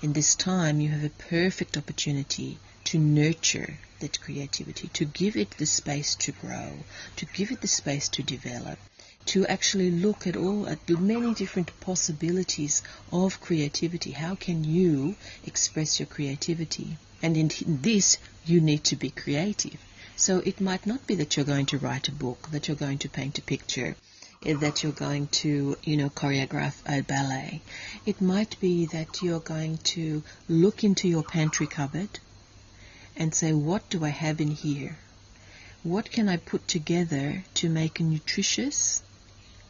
In 0.00 0.12
this 0.12 0.34
time, 0.34 0.80
you 0.80 0.88
have 0.88 1.04
a 1.04 1.10
perfect 1.10 1.76
opportunity 1.76 2.58
to 2.84 2.98
nurture 2.98 3.78
that 4.00 4.20
creativity, 4.20 4.88
to 4.94 5.04
give 5.04 5.36
it 5.36 5.50
the 5.52 5.66
space 5.66 6.14
to 6.14 6.32
grow, 6.32 6.72
to 7.16 7.26
give 7.26 7.50
it 7.50 7.60
the 7.60 7.68
space 7.68 8.08
to 8.08 8.22
develop, 8.22 8.78
to 9.28 9.46
actually 9.46 9.90
look 9.90 10.26
at 10.26 10.36
all 10.36 10.66
at 10.68 10.86
the 10.86 10.96
many 10.96 11.34
different 11.34 11.70
possibilities 11.80 12.82
of 13.12 13.40
creativity. 13.40 14.12
How 14.12 14.34
can 14.34 14.64
you 14.64 15.16
express 15.44 16.00
your 16.00 16.06
creativity? 16.06 16.96
And 17.22 17.36
in 17.36 17.50
this, 17.82 18.16
you 18.46 18.60
need 18.60 18.84
to 18.84 18.96
be 18.96 19.10
creative. 19.10 19.78
So 20.16 20.38
it 20.38 20.60
might 20.60 20.86
not 20.86 21.06
be 21.06 21.14
that 21.16 21.36
you're 21.36 21.44
going 21.44 21.66
to 21.66 21.78
write 21.78 22.08
a 22.08 22.12
book, 22.12 22.48
that 22.52 22.68
you're 22.68 22.76
going 22.86 22.98
to 22.98 23.08
paint 23.08 23.38
a 23.38 23.42
picture, 23.42 23.96
eh, 24.44 24.54
that 24.54 24.82
you're 24.82 24.92
going 25.06 25.26
to, 25.42 25.76
you 25.84 25.96
know, 25.96 26.10
choreograph 26.10 26.76
a 26.86 27.02
ballet. 27.02 27.60
It 28.06 28.20
might 28.20 28.58
be 28.60 28.86
that 28.86 29.22
you're 29.22 29.40
going 29.40 29.78
to 29.94 30.22
look 30.48 30.82
into 30.82 31.06
your 31.06 31.22
pantry 31.22 31.66
cupboard 31.66 32.18
and 33.14 33.34
say, 33.34 33.52
what 33.52 33.88
do 33.90 34.04
I 34.04 34.08
have 34.08 34.40
in 34.40 34.52
here? 34.52 34.96
What 35.82 36.10
can 36.10 36.28
I 36.28 36.36
put 36.36 36.66
together 36.66 37.44
to 37.54 37.68
make 37.68 38.00
a 38.00 38.02
nutritious, 38.02 39.02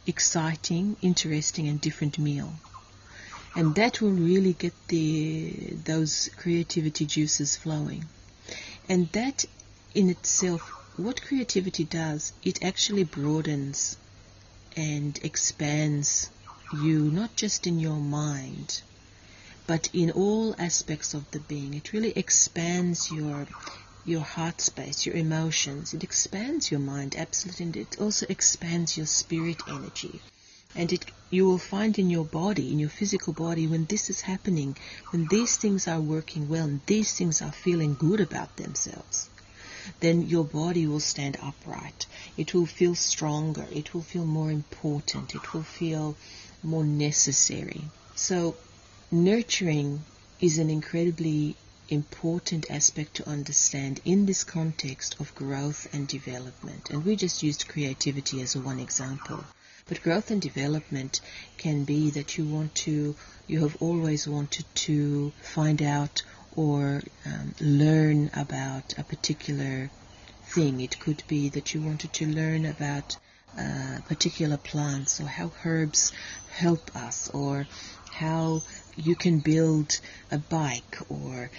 exciting, 0.09 0.97
interesting, 1.01 1.67
and 1.67 1.79
different 1.79 2.19
meal. 2.19 2.51
And 3.55 3.75
that 3.75 4.01
will 4.01 4.11
really 4.11 4.53
get 4.53 4.73
the 4.87 5.51
those 5.85 6.29
creativity 6.37 7.05
juices 7.05 7.55
flowing. 7.55 8.05
And 8.87 9.09
that 9.11 9.45
in 9.93 10.09
itself, 10.09 10.61
what 10.97 11.21
creativity 11.21 11.83
does, 11.83 12.33
it 12.43 12.63
actually 12.63 13.03
broadens 13.03 13.97
and 14.75 15.19
expands 15.23 16.29
you, 16.73 16.99
not 17.11 17.35
just 17.35 17.65
in 17.65 17.79
your 17.79 17.99
mind, 17.99 18.81
but 19.67 19.89
in 19.93 20.11
all 20.11 20.55
aspects 20.57 21.13
of 21.13 21.29
the 21.31 21.39
being. 21.39 21.73
It 21.73 21.93
really 21.93 22.13
expands 22.15 23.11
your 23.11 23.47
your 24.09 24.21
heart 24.21 24.59
space, 24.59 25.05
your 25.05 25.15
emotions. 25.15 25.93
It 25.93 26.03
expands 26.03 26.71
your 26.71 26.79
mind, 26.79 27.15
absolutely, 27.15 27.65
and 27.67 27.77
it 27.77 28.01
also 28.01 28.25
expands 28.27 28.97
your 28.97 29.05
spirit 29.05 29.61
energy. 29.67 30.19
And 30.75 30.91
it, 30.91 31.05
you 31.29 31.45
will 31.45 31.57
find 31.57 31.97
in 31.99 32.09
your 32.09 32.25
body, 32.25 32.71
in 32.71 32.79
your 32.79 32.89
physical 32.89 33.33
body, 33.33 33.67
when 33.67 33.85
this 33.85 34.09
is 34.09 34.21
happening, 34.21 34.75
when 35.11 35.27
these 35.27 35.57
things 35.57 35.87
are 35.87 36.01
working 36.01 36.49
well, 36.49 36.65
and 36.65 36.81
these 36.85 37.13
things 37.13 37.41
are 37.41 37.51
feeling 37.51 37.93
good 37.93 38.19
about 38.19 38.57
themselves, 38.57 39.29
then 39.99 40.27
your 40.27 40.43
body 40.43 40.87
will 40.87 40.99
stand 40.99 41.37
upright. 41.41 42.05
It 42.35 42.53
will 42.53 42.65
feel 42.65 42.95
stronger. 42.95 43.67
It 43.71 43.93
will 43.93 44.01
feel 44.01 44.25
more 44.25 44.51
important. 44.51 45.35
It 45.35 45.53
will 45.53 45.63
feel 45.63 46.15
more 46.63 46.83
necessary. 46.83 47.83
So, 48.15 48.55
nurturing 49.11 50.03
is 50.41 50.57
an 50.57 50.69
incredibly 50.69 51.55
important 51.91 52.69
aspect 52.69 53.15
to 53.15 53.29
understand 53.29 53.99
in 54.05 54.25
this 54.25 54.43
context 54.43 55.19
of 55.19 55.33
growth 55.35 55.87
and 55.93 56.07
development. 56.07 56.89
And 56.89 57.03
we 57.03 57.15
just 57.15 57.43
used 57.43 57.67
creativity 57.67 58.41
as 58.41 58.55
one 58.55 58.79
example. 58.79 59.43
But 59.87 60.03
growth 60.03 60.29
and 60.29 60.41
development 60.41 61.19
can 61.57 61.83
be 61.83 62.11
that 62.11 62.37
you 62.37 62.45
want 62.45 62.75
to, 62.85 63.15
you 63.47 63.61
have 63.61 63.75
always 63.81 64.27
wanted 64.27 64.65
to 64.85 65.31
find 65.41 65.81
out 65.81 66.21
or 66.55 67.01
um, 67.25 67.55
learn 67.59 68.29
about 68.35 68.97
a 68.97 69.03
particular 69.03 69.89
thing. 70.43 70.81
It 70.81 70.99
could 70.99 71.23
be 71.27 71.49
that 71.49 71.73
you 71.73 71.81
wanted 71.81 72.13
to 72.13 72.27
learn 72.27 72.65
about 72.65 73.17
uh, 73.57 73.99
particular 74.07 74.57
plants 74.57 75.19
or 75.19 75.25
how 75.25 75.51
herbs 75.65 76.11
help 76.51 76.95
us 76.95 77.29
or 77.31 77.67
how 78.11 78.61
you 78.95 79.15
can 79.15 79.39
build 79.39 79.99
a 80.31 80.37
bike 80.37 80.97
or 81.09 81.49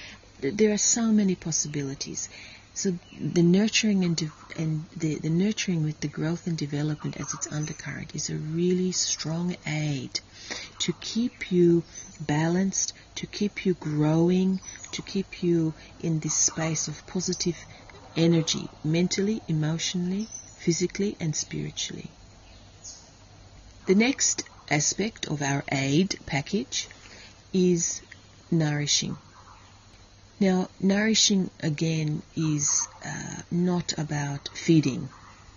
there 0.42 0.72
are 0.72 0.78
so 0.78 1.12
many 1.12 1.34
possibilities. 1.34 2.28
So 2.72 2.98
the 3.20 3.42
nurturing 3.42 4.04
and, 4.04 4.16
de- 4.16 4.32
and 4.56 4.86
the, 4.96 5.16
the 5.16 5.28
nurturing 5.28 5.82
with 5.82 6.00
the 6.00 6.08
growth 6.08 6.46
and 6.46 6.56
development 6.56 7.20
as 7.20 7.34
its 7.34 7.50
undercurrent 7.50 8.14
is 8.14 8.30
a 8.30 8.36
really 8.36 8.92
strong 8.92 9.56
aid 9.66 10.20
to 10.78 10.92
keep 10.94 11.52
you 11.52 11.82
balanced, 12.20 12.92
to 13.16 13.26
keep 13.26 13.66
you 13.66 13.74
growing, 13.74 14.60
to 14.92 15.02
keep 15.02 15.42
you 15.42 15.74
in 16.00 16.20
this 16.20 16.34
space 16.34 16.88
of 16.88 17.06
positive 17.06 17.56
energy, 18.16 18.68
mentally, 18.82 19.42
emotionally, 19.48 20.28
physically, 20.58 21.16
and 21.20 21.34
spiritually. 21.36 22.10
The 23.86 23.94
next 23.94 24.44
aspect 24.70 25.26
of 25.26 25.42
our 25.42 25.64
aid 25.70 26.18
package 26.26 26.88
is 27.52 28.00
nourishing. 28.50 29.16
Now, 30.42 30.70
nourishing 30.80 31.50
again 31.60 32.22
is 32.34 32.88
uh, 33.04 33.42
not 33.50 33.92
about 33.98 34.48
feeding. 34.54 35.10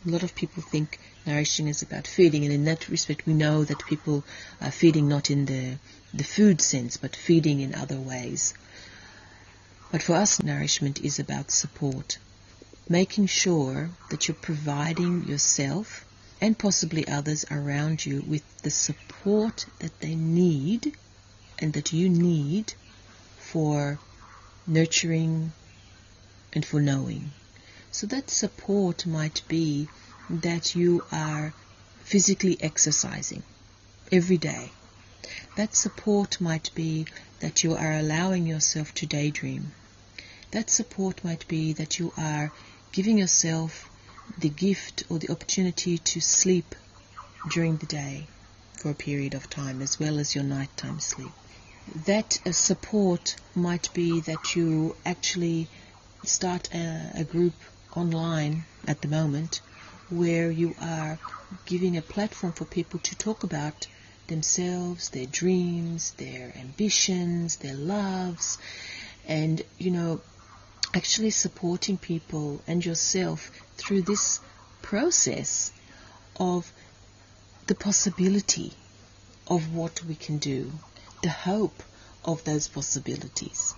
A 0.05 0.09
lot 0.09 0.23
of 0.23 0.35
people 0.35 0.61
think 0.61 0.99
nourishing 1.25 1.69
is 1.69 1.81
about 1.81 2.05
feeding, 2.05 2.43
and 2.43 2.53
in 2.53 2.65
that 2.65 2.89
respect, 2.89 3.25
we 3.25 3.33
know 3.33 3.63
that 3.63 3.85
people 3.85 4.25
are 4.59 4.71
feeding 4.71 5.07
not 5.07 5.31
in 5.31 5.45
the, 5.45 5.77
the 6.13 6.25
food 6.25 6.59
sense, 6.59 6.97
but 6.97 7.15
feeding 7.15 7.61
in 7.61 7.73
other 7.73 7.97
ways. 7.97 8.53
But 9.89 10.03
for 10.03 10.15
us, 10.15 10.43
nourishment 10.43 10.99
is 10.99 11.17
about 11.17 11.49
support, 11.49 12.17
making 12.89 13.27
sure 13.27 13.91
that 14.09 14.27
you're 14.27 14.35
providing 14.35 15.23
yourself 15.29 16.03
and 16.41 16.59
possibly 16.59 17.07
others 17.07 17.45
around 17.49 18.05
you 18.05 18.21
with 18.27 18.43
the 18.63 18.69
support 18.69 19.65
that 19.79 20.01
they 20.01 20.15
need 20.15 20.97
and 21.57 21.71
that 21.71 21.93
you 21.93 22.09
need 22.09 22.73
for 23.39 23.97
nurturing, 24.65 25.51
and 26.53 26.65
for 26.65 26.79
knowing. 26.79 27.31
So 27.91 28.07
that 28.07 28.29
support 28.29 29.05
might 29.05 29.41
be 29.47 29.89
that 30.29 30.75
you 30.75 31.03
are 31.11 31.53
physically 32.03 32.57
exercising 32.61 33.43
every 34.11 34.37
day. 34.37 34.71
That 35.55 35.75
support 35.75 36.39
might 36.39 36.71
be 36.75 37.05
that 37.39 37.63
you 37.63 37.75
are 37.75 37.93
allowing 37.93 38.47
yourself 38.47 38.93
to 38.95 39.05
daydream. 39.05 39.73
That 40.51 40.69
support 40.69 41.23
might 41.23 41.47
be 41.47 41.73
that 41.73 41.99
you 41.99 42.13
are 42.17 42.51
giving 42.91 43.17
yourself 43.17 43.89
the 44.37 44.49
gift 44.49 45.03
or 45.09 45.19
the 45.19 45.31
opportunity 45.31 45.97
to 45.97 46.21
sleep 46.21 46.75
during 47.49 47.77
the 47.77 47.85
day 47.85 48.27
for 48.77 48.91
a 48.91 48.95
period 48.95 49.33
of 49.33 49.49
time 49.49 49.81
as 49.81 49.99
well 49.99 50.19
as 50.19 50.35
your 50.35 50.43
nighttime 50.43 50.99
sleep 50.99 51.31
that 52.05 52.39
uh, 52.45 52.51
support 52.51 53.35
might 53.55 53.93
be 53.93 54.21
that 54.21 54.55
you 54.55 54.95
actually 55.05 55.67
start 56.23 56.73
a, 56.73 57.11
a 57.15 57.23
group 57.23 57.53
online 57.95 58.63
at 58.87 59.01
the 59.01 59.07
moment 59.07 59.61
where 60.09 60.49
you 60.49 60.75
are 60.81 61.19
giving 61.65 61.97
a 61.97 62.01
platform 62.01 62.53
for 62.53 62.65
people 62.65 62.99
to 62.99 63.15
talk 63.15 63.43
about 63.43 63.87
themselves, 64.27 65.09
their 65.09 65.25
dreams, 65.25 66.11
their 66.11 66.53
ambitions, 66.57 67.57
their 67.57 67.75
loves, 67.75 68.57
and, 69.27 69.61
you 69.77 69.91
know, 69.91 70.21
actually 70.93 71.29
supporting 71.29 71.97
people 71.97 72.61
and 72.67 72.85
yourself 72.85 73.51
through 73.77 74.01
this 74.01 74.39
process 74.81 75.71
of 76.39 76.71
the 77.67 77.75
possibility 77.75 78.73
of 79.47 79.73
what 79.73 80.03
we 80.05 80.15
can 80.15 80.37
do 80.37 80.71
the 81.23 81.29
hope 81.29 81.81
of 82.23 82.43
those 82.43 82.67
possibilities. 82.67 83.73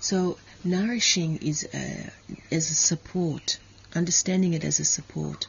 So 0.00 0.36
nourishing 0.62 1.38
is 1.38 1.66
a, 1.72 2.10
as 2.50 2.70
a 2.70 2.74
support, 2.74 3.58
understanding 3.94 4.52
it 4.52 4.64
as 4.64 4.80
a 4.80 4.84
support 4.84 5.46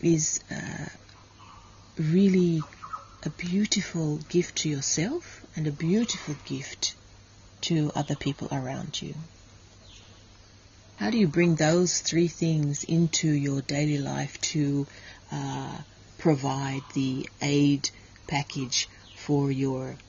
is 0.00 0.40
uh, 0.50 0.86
really 1.98 2.62
a 3.24 3.30
beautiful 3.30 4.18
gift 4.28 4.58
to 4.58 4.68
yourself 4.68 5.44
and 5.56 5.66
a 5.66 5.72
beautiful 5.72 6.36
gift 6.44 6.94
to 7.62 7.90
other 7.96 8.14
people 8.14 8.48
around 8.52 9.02
you. 9.02 9.14
How 10.96 11.10
do 11.10 11.18
you 11.18 11.28
bring 11.28 11.56
those 11.56 12.00
three 12.00 12.28
things 12.28 12.84
into 12.84 13.28
your 13.28 13.62
daily 13.62 13.98
life 13.98 14.40
to 14.52 14.86
uh, 15.32 15.78
provide 16.18 16.82
the 16.94 17.28
aid 17.40 17.90
package 18.26 18.88
for 19.16 19.50
your 19.50 19.90
uh, 19.90 20.07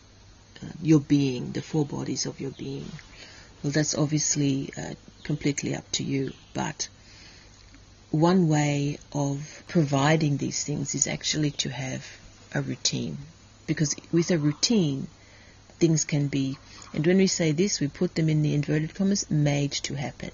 your 0.81 0.99
being, 0.99 1.51
the 1.51 1.61
four 1.61 1.85
bodies 1.85 2.25
of 2.25 2.39
your 2.39 2.51
being? 2.51 2.91
Well, 3.63 3.71
that's 3.71 3.95
obviously 3.95 4.71
uh, 4.77 4.93
completely 5.23 5.75
up 5.75 5.91
to 5.93 6.03
you, 6.03 6.31
but 6.53 6.87
one 8.11 8.47
way 8.47 8.97
of 9.13 9.63
providing 9.67 10.37
these 10.37 10.63
things 10.63 10.95
is 10.95 11.07
actually 11.07 11.51
to 11.51 11.69
have 11.69 12.05
a 12.53 12.61
routine. 12.61 13.17
Because 13.67 13.95
with 14.11 14.31
a 14.31 14.37
routine, 14.37 15.07
things 15.79 16.05
can 16.05 16.27
be, 16.27 16.57
and 16.93 17.05
when 17.05 17.17
we 17.17 17.27
say 17.27 17.51
this, 17.51 17.79
we 17.79 17.87
put 17.87 18.15
them 18.15 18.29
in 18.29 18.41
the 18.41 18.53
inverted 18.53 18.95
commas, 18.95 19.29
made 19.29 19.71
to 19.71 19.93
happen. 19.93 20.31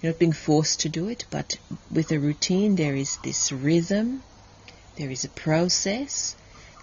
You're 0.00 0.12
not 0.12 0.18
being 0.18 0.32
forced 0.32 0.80
to 0.80 0.88
do 0.88 1.08
it, 1.08 1.24
but 1.30 1.58
with 1.90 2.10
a 2.12 2.18
routine, 2.18 2.76
there 2.76 2.94
is 2.94 3.18
this 3.18 3.52
rhythm, 3.52 4.22
there 4.96 5.10
is 5.10 5.24
a 5.24 5.28
process, 5.28 6.36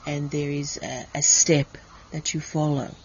and 0.05 0.29
there 0.31 0.51
is 0.51 0.79
a, 0.81 1.05
a 1.15 1.21
step 1.21 1.77
that 2.11 2.33
you 2.33 2.39
follow. 2.39 2.95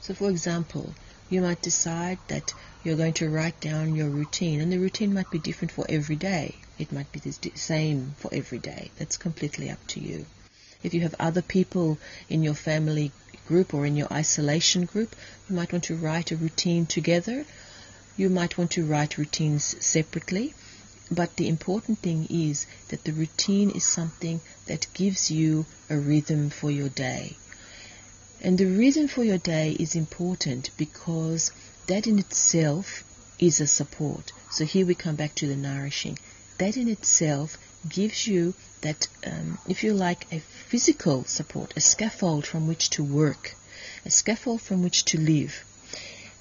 So, 0.00 0.14
for 0.14 0.30
example, 0.30 0.94
you 1.30 1.42
might 1.42 1.60
decide 1.60 2.18
that 2.28 2.54
you're 2.82 2.96
going 2.96 3.12
to 3.14 3.28
write 3.28 3.60
down 3.60 3.94
your 3.94 4.08
routine, 4.08 4.60
and 4.60 4.72
the 4.72 4.78
routine 4.78 5.12
might 5.12 5.30
be 5.30 5.38
different 5.38 5.72
for 5.72 5.84
every 5.88 6.16
day. 6.16 6.54
It 6.78 6.92
might 6.92 7.12
be 7.12 7.20
the 7.20 7.32
same 7.54 8.14
for 8.18 8.32
every 8.32 8.58
day. 8.58 8.90
That's 8.98 9.16
completely 9.16 9.68
up 9.68 9.86
to 9.88 10.00
you. 10.00 10.26
If 10.82 10.94
you 10.94 11.00
have 11.00 11.14
other 11.18 11.42
people 11.42 11.98
in 12.28 12.42
your 12.42 12.54
family 12.54 13.12
group 13.46 13.74
or 13.74 13.84
in 13.84 13.96
your 13.96 14.12
isolation 14.12 14.84
group, 14.84 15.14
you 15.48 15.56
might 15.56 15.72
want 15.72 15.84
to 15.84 15.96
write 15.96 16.30
a 16.30 16.36
routine 16.36 16.86
together. 16.86 17.44
You 18.16 18.30
might 18.30 18.56
want 18.56 18.70
to 18.72 18.84
write 18.84 19.18
routines 19.18 19.76
separately. 19.84 20.54
But 21.10 21.36
the 21.36 21.48
important 21.48 21.98
thing 21.98 22.26
is 22.30 22.66
that 22.88 23.04
the 23.04 23.12
routine 23.12 23.70
is 23.70 23.84
something 23.84 24.40
that 24.66 24.86
gives 24.94 25.30
you 25.30 25.66
a 25.90 25.98
rhythm 25.98 26.50
for 26.50 26.70
your 26.70 26.90
day. 26.90 27.36
And 28.40 28.56
the 28.56 28.66
reason 28.66 29.08
for 29.08 29.24
your 29.24 29.38
day 29.38 29.72
is 29.80 29.96
important 29.96 30.70
because 30.76 31.50
that 31.88 32.06
in 32.06 32.20
itself 32.20 33.02
is 33.40 33.60
a 33.60 33.66
support. 33.66 34.32
So 34.48 34.64
here 34.64 34.86
we 34.86 34.94
come 34.94 35.16
back 35.16 35.34
to 35.36 35.48
the 35.48 35.56
nourishing. 35.56 36.18
That 36.58 36.76
in 36.76 36.88
itself 36.88 37.58
gives 37.88 38.28
you 38.28 38.54
that, 38.82 39.08
um, 39.26 39.58
if 39.66 39.82
you 39.82 39.92
like, 39.92 40.32
a 40.32 40.38
physical 40.38 41.24
support, 41.24 41.72
a 41.76 41.80
scaffold 41.80 42.46
from 42.46 42.68
which 42.68 42.90
to 42.90 43.02
work, 43.02 43.56
a 44.06 44.10
scaffold 44.10 44.62
from 44.62 44.84
which 44.84 45.04
to 45.06 45.18
live. 45.18 45.64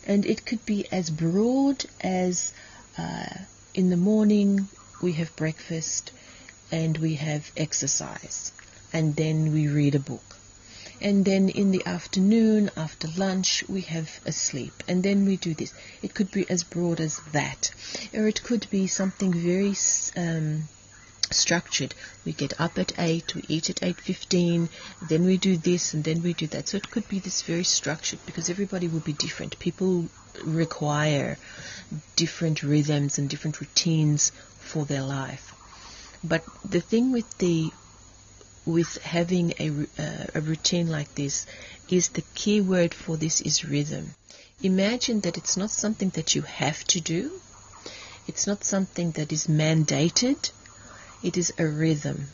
And 0.06 0.24
it 0.24 0.46
could 0.46 0.63
be 0.68 0.86
as 0.92 1.10
broad 1.10 1.86
as 2.00 2.54
uh, 2.96 3.39
in 3.74 3.89
the 3.89 3.98
morning 3.98 4.68
we 5.01 5.13
have 5.13 5.36
breakfast 5.36 6.12
and 6.72 6.98
we 7.00 7.16
have 7.16 7.51
exercise, 7.58 8.51
and 8.94 9.16
then 9.16 9.51
we 9.51 9.68
read 9.68 9.96
a 9.96 10.00
book 10.00 10.37
and 11.01 11.24
then 11.25 11.50
in 11.50 11.72
the 11.72 11.86
afternoon 11.86 12.72
after 12.75 13.08
lunch 13.18 13.63
we 13.68 13.82
have 13.82 14.20
a 14.25 14.32
sleep. 14.32 14.84
And 14.88 15.04
then 15.04 15.25
we 15.25 15.38
do 15.38 15.54
this. 15.54 15.74
It 16.01 16.13
could 16.13 16.32
be 16.32 16.50
as 16.50 16.63
broad 16.63 17.00
as 17.00 17.20
that. 17.31 17.72
Or 18.14 18.27
it 18.27 18.44
could 18.44 18.68
be 18.70 18.88
something 18.88 19.33
very 19.33 19.75
um, 20.16 20.64
structured. 21.31 21.94
We 22.25 22.33
get 22.33 22.60
up 22.60 22.77
at 22.77 22.94
8 22.98 23.36
we 23.36 23.44
eat 23.48 23.70
at 23.70 23.77
8.15 23.77 24.70
then 25.10 25.25
we 25.25 25.38
do 25.38 25.57
this 25.57 25.94
and 25.94 26.03
then 26.03 26.24
we 26.24 26.33
do 26.33 26.48
that. 26.48 26.70
So 26.70 26.77
it 26.77 26.90
could 26.90 27.07
be 27.07 27.20
this 27.20 27.42
very 27.42 27.64
structured 27.64 28.20
because 28.25 28.50
everybody 28.50 28.88
will 28.88 29.01
be 29.01 29.14
different. 29.14 29.60
People 29.60 30.10
require 30.44 31.38
different 32.16 32.64
rhythms 32.64 33.18
and 33.18 33.29
different 33.29 33.60
routines 33.60 34.31
for 34.60 34.86
their 34.86 35.03
life. 35.03 35.53
But 36.24 36.44
the 36.66 36.81
thing 36.81 37.12
with 37.12 37.38
the 37.38 37.72
with 38.68 39.01
having 39.01 39.53
a, 39.60 39.70
uh, 39.98 40.25
a 40.36 40.42
routine 40.42 40.88
like 40.88 41.16
this 41.16 41.46
is 41.90 42.10
the 42.10 42.24
key 42.36 42.60
word 42.60 42.94
for 42.94 43.16
this 43.16 43.40
is 43.42 43.64
rhythm. 43.64 44.14
Imagine 44.62 45.22
that 45.22 45.38
it's 45.38 45.56
not 45.56 45.72
something 45.72 46.10
that 46.10 46.36
you 46.36 46.42
have 46.42 46.84
to 46.84 47.00
do. 47.00 47.32
It's 48.27 48.46
not 48.46 48.66
something 48.66 49.12
that 49.12 49.32
is 49.32 49.48
mandated. 49.48 50.51
It 51.24 51.38
is 51.38 51.53
a 51.58 51.66
rhythm. 51.66 52.27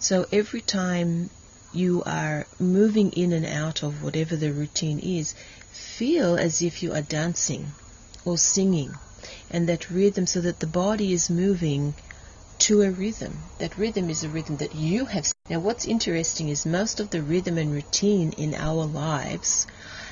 So 0.00 0.26
every 0.32 0.60
time 0.60 1.30
you 1.72 2.02
are 2.04 2.46
moving 2.58 3.12
in 3.12 3.32
and 3.32 3.46
out 3.46 3.84
of 3.84 4.02
whatever 4.02 4.34
the 4.34 4.52
routine 4.52 4.98
is, 4.98 5.34
feel 5.70 6.34
as 6.34 6.62
if 6.62 6.82
you 6.82 6.92
are 6.92 7.02
dancing 7.02 7.70
or 8.24 8.36
singing 8.36 8.92
and 9.50 9.68
that 9.68 9.88
rhythm 9.88 10.26
so 10.26 10.40
that 10.40 10.58
the 10.58 10.66
body 10.66 11.12
is 11.12 11.30
moving 11.30 11.94
to 12.58 12.82
a 12.82 12.90
rhythm. 12.90 13.38
That 13.58 13.78
rhythm 13.78 14.10
is 14.10 14.24
a 14.24 14.28
rhythm 14.28 14.56
that 14.56 14.74
you 14.74 15.04
have. 15.06 15.32
Now, 15.50 15.58
what's 15.58 15.84
interesting 15.84 16.48
is 16.48 16.64
most 16.64 17.00
of 17.00 17.10
the 17.10 17.22
rhythm 17.22 17.58
and 17.58 17.72
routine 17.72 18.32
in 18.34 18.54
our 18.54 18.84
lives 18.84 19.66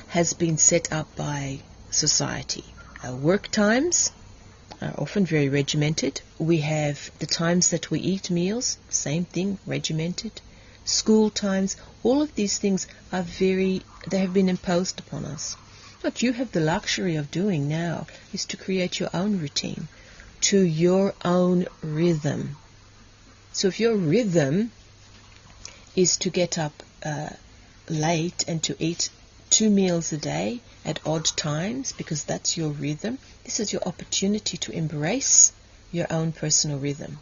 has 0.09 0.33
been 0.33 0.57
set 0.57 0.91
up 0.91 1.15
by 1.15 1.61
society. 1.89 2.65
Our 3.05 3.15
work 3.15 3.49
times 3.49 4.11
are 4.81 4.93
often 4.97 5.25
very 5.25 5.47
regimented. 5.47 6.19
We 6.39 6.57
have 6.57 7.09
the 7.19 7.25
times 7.25 7.69
that 7.69 7.89
we 7.89 8.01
eat 8.01 8.29
meals, 8.29 8.79
same 8.89 9.23
thing, 9.23 9.59
regimented. 9.65 10.41
School 10.83 11.29
times, 11.29 11.77
all 12.03 12.21
of 12.21 12.35
these 12.35 12.57
things 12.57 12.85
are 13.13 13.23
very, 13.23 13.83
they 14.09 14.19
have 14.19 14.33
been 14.33 14.49
imposed 14.49 14.99
upon 14.99 15.23
us. 15.23 15.55
What 16.01 16.21
you 16.21 16.33
have 16.33 16.51
the 16.51 16.59
luxury 16.59 17.15
of 17.15 17.31
doing 17.31 17.69
now 17.69 18.07
is 18.33 18.43
to 18.47 18.57
create 18.57 18.99
your 18.99 19.09
own 19.13 19.39
routine 19.39 19.87
to 20.41 20.59
your 20.59 21.13
own 21.23 21.65
rhythm. 21.81 22.57
So 23.53 23.69
if 23.69 23.79
your 23.79 23.95
rhythm 23.95 24.71
is 25.99 26.17
to 26.17 26.29
get 26.29 26.57
up 26.57 26.83
uh, 27.03 27.29
late 27.89 28.45
and 28.47 28.63
to 28.63 28.75
eat 28.79 29.09
two 29.49 29.69
meals 29.69 30.13
a 30.13 30.17
day 30.17 30.61
at 30.85 30.99
odd 31.05 31.25
times 31.25 31.91
because 31.91 32.23
that's 32.23 32.55
your 32.55 32.69
rhythm, 32.69 33.17
this 33.43 33.59
is 33.59 33.73
your 33.73 33.81
opportunity 33.85 34.57
to 34.57 34.71
embrace 34.71 35.51
your 35.91 36.07
own 36.09 36.31
personal 36.31 36.79
rhythm. 36.79 37.19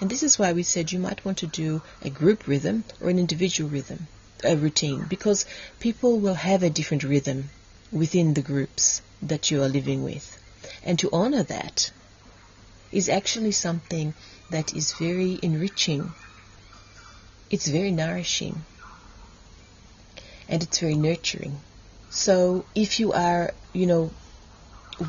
And 0.00 0.08
this 0.08 0.22
is 0.22 0.38
why 0.38 0.52
we 0.52 0.62
said 0.62 0.92
you 0.92 0.98
might 0.98 1.24
want 1.24 1.38
to 1.38 1.46
do 1.46 1.82
a 2.02 2.10
group 2.10 2.46
rhythm 2.46 2.84
or 3.00 3.10
an 3.10 3.18
individual 3.18 3.68
rhythm, 3.68 4.06
a 4.44 4.56
routine, 4.56 5.06
because 5.08 5.44
people 5.80 6.20
will 6.20 6.34
have 6.34 6.62
a 6.62 6.70
different 6.70 7.02
rhythm 7.02 7.50
within 7.90 8.34
the 8.34 8.42
groups 8.42 9.02
that 9.20 9.50
you 9.50 9.62
are 9.62 9.68
living 9.68 10.04
with. 10.04 10.38
And 10.84 10.98
to 11.00 11.10
honor 11.12 11.42
that 11.42 11.90
is 12.92 13.08
actually 13.08 13.52
something 13.52 14.14
that 14.50 14.74
is 14.74 14.92
very 14.92 15.38
enriching. 15.42 16.12
It's 17.50 17.68
very 17.68 17.90
nourishing. 17.90 18.64
And 20.48 20.62
it's 20.62 20.78
very 20.78 20.94
nurturing. 20.94 21.60
So 22.10 22.64
if 22.74 23.00
you 23.00 23.12
are, 23.12 23.52
you 23.72 23.86
know, 23.86 24.10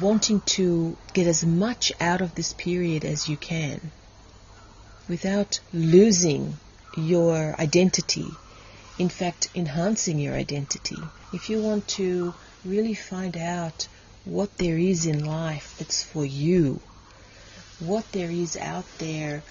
wanting 0.02 0.41
to 0.41 0.97
get 1.13 1.28
as 1.28 1.45
much 1.45 1.91
out 1.99 2.21
of 2.21 2.36
this 2.36 2.54
period 2.54 3.04
as 3.04 3.28
you 3.28 3.38
can 3.38 3.91
without 5.08 5.60
losing 5.73 6.58
your 6.95 7.56
identity, 7.60 8.28
in 8.97 9.10
fact, 9.10 9.49
enhancing 9.56 10.19
your 10.19 10.36
identity, 10.36 10.97
if 11.34 11.49
you 11.49 11.62
want 11.62 11.88
to 11.88 12.34
really 12.63 12.93
find 12.93 13.36
out 13.38 13.88
what 14.25 14.58
there 14.58 14.78
is 14.78 15.06
in 15.06 15.25
life 15.25 15.75
that's 15.80 16.04
for 16.04 16.25
you, 16.25 16.80
what 17.80 18.12
there 18.12 18.30
is 18.30 18.58
out 18.58 18.86
there 18.99 19.41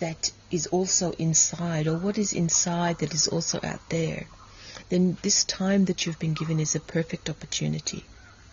that 0.00 0.32
is 0.50 0.66
also 0.68 1.12
inside, 1.12 1.86
or 1.86 1.96
what 1.96 2.18
is 2.18 2.32
inside 2.32 2.98
that 2.98 3.14
is 3.14 3.28
also 3.28 3.60
out 3.62 3.88
there, 3.90 4.26
then 4.88 5.16
this 5.22 5.44
time 5.44 5.84
that 5.86 6.04
you've 6.04 6.18
been 6.18 6.34
given 6.34 6.60
is 6.60 6.74
a 6.74 6.80
perfect 6.80 7.30
opportunity. 7.30 8.04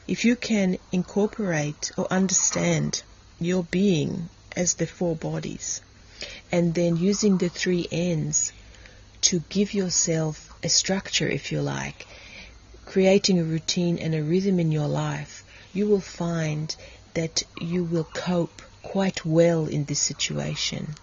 If 0.08 0.26
you 0.26 0.36
can 0.36 0.78
incorporate 0.92 1.92
or 1.98 2.12
understand 2.12 3.04
your 3.40 3.64
being 3.64 4.30
as 4.56 4.76
the 4.76 4.88
four 4.88 5.16
bodies, 5.16 5.82
and 6.52 6.74
then 6.74 6.98
using 6.98 7.38
the 7.38 7.50
three 7.50 7.88
N's 7.92 8.52
to 9.22 9.40
give 9.50 9.74
yourself 9.74 10.54
a 10.64 10.70
structure, 10.70 11.28
if 11.28 11.52
you 11.52 11.62
like, 11.62 12.06
creating 12.86 13.40
a 13.40 13.44
routine 13.44 13.98
and 13.98 14.14
a 14.14 14.24
rhythm 14.24 14.60
in 14.60 14.72
your 14.72 14.88
life, 14.88 15.44
you 15.74 15.88
will 15.88 16.02
find 16.02 16.76
that 17.14 17.44
you 17.60 17.84
will 17.84 18.04
cope 18.04 18.62
quite 18.84 19.26
well 19.26 19.66
in 19.66 19.86
this 19.86 20.00
situation. 20.00 20.96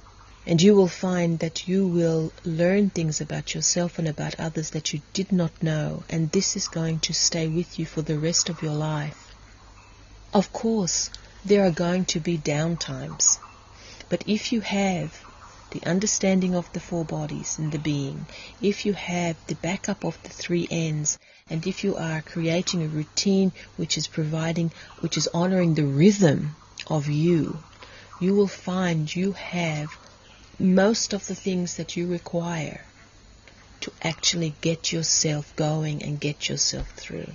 And 0.49 0.63
you 0.63 0.75
will 0.75 0.89
find 0.89 1.41
that 1.41 1.69
you 1.69 1.87
will 1.87 2.33
learn 2.43 2.89
things 2.89 3.21
about 3.21 3.55
yourself 3.55 3.99
and 3.99 4.09
about 4.09 4.41
others 4.41 4.71
that 4.71 4.95
you 4.95 5.03
did 5.13 5.31
not 5.31 5.63
know, 5.63 6.05
and 6.09 6.33
this 6.33 6.57
is 6.57 6.69
going 6.69 7.01
to 7.01 7.13
stay 7.13 7.47
with 7.47 7.79
you 7.79 7.85
for 7.85 8.01
the 8.01 8.19
rest 8.19 8.49
of 8.49 8.63
your 8.63 8.73
life. 8.73 9.35
Of 10.33 10.51
course, 10.55 11.11
there 11.45 11.67
are 11.67 11.71
going 11.71 12.07
to 12.07 12.19
be 12.21 12.39
down 12.39 12.79
times, 12.79 13.39
but 14.09 14.25
if 14.27 14.51
you 14.51 14.63
have 14.63 15.23
the 15.73 15.83
understanding 15.85 16.55
of 16.55 16.73
the 16.73 16.81
four 16.81 17.05
bodies 17.05 17.59
and 17.59 17.71
the 17.71 17.79
being, 17.79 18.25
if 18.63 18.87
you 18.87 18.95
have 18.95 19.37
the 19.49 19.55
backup 19.57 20.03
of 20.03 20.17
the 20.23 20.31
three 20.31 20.67
N's, 20.71 21.19
and 21.51 21.67
if 21.67 21.85
you 21.85 21.95
are 21.95 22.23
creating 22.23 22.83
a 22.83 22.89
routine 22.89 23.53
which 23.77 23.99
is 23.99 24.07
providing, 24.07 24.73
which 25.01 25.19
is 25.19 25.29
honoring 25.35 25.75
the 25.75 25.85
rhythm 25.85 26.57
of 26.87 27.07
you, 27.07 27.59
you 28.19 28.35
will 28.35 28.49
find 28.49 29.15
you 29.15 29.33
have 29.33 29.95
most 30.59 31.13
of 31.13 31.27
the 31.27 31.35
things 31.35 31.77
that 31.77 31.97
you 31.97 32.07
require 32.07 32.81
to 33.81 33.93
actually 34.03 34.55
get 34.61 34.93
yourself 34.93 35.55
going 35.55 36.03
and 36.03 36.19
get 36.19 36.49
yourself 36.49 36.91
through. 36.97 37.29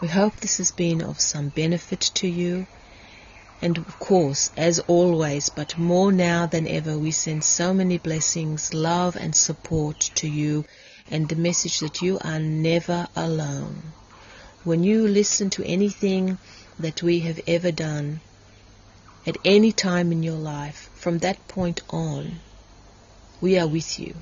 We 0.00 0.08
hope 0.08 0.36
this 0.36 0.56
has 0.56 0.70
been 0.70 1.02
of 1.02 1.20
some 1.20 1.48
benefit 1.48 2.00
to 2.14 2.28
you. 2.28 2.66
And 3.60 3.76
of 3.76 3.98
course, 3.98 4.50
as 4.56 4.78
always, 4.80 5.48
but 5.48 5.76
more 5.76 6.12
now 6.12 6.46
than 6.46 6.68
ever, 6.68 6.96
we 6.96 7.10
send 7.10 7.42
so 7.44 7.74
many 7.74 7.98
blessings, 7.98 8.72
love, 8.72 9.16
and 9.16 9.34
support 9.34 9.98
to 10.14 10.28
you, 10.28 10.64
and 11.10 11.28
the 11.28 11.36
message 11.36 11.80
that 11.80 12.00
you 12.00 12.18
are 12.22 12.38
never 12.38 13.08
alone. 13.16 13.82
When 14.62 14.84
you 14.84 15.06
listen 15.08 15.50
to 15.50 15.64
anything 15.64 16.38
that 16.78 17.02
we 17.02 17.20
have 17.20 17.40
ever 17.48 17.72
done, 17.72 18.20
at 19.28 19.36
any 19.44 19.72
time 19.72 20.10
in 20.10 20.22
your 20.22 20.38
life, 20.38 20.88
from 20.94 21.18
that 21.18 21.46
point 21.48 21.82
on, 21.90 22.40
we 23.42 23.58
are 23.58 23.66
with 23.68 24.00
you. 24.00 24.14